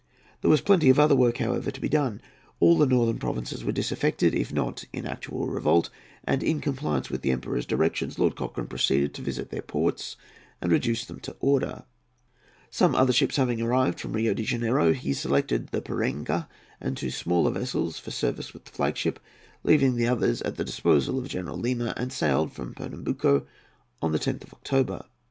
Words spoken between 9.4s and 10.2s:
their ports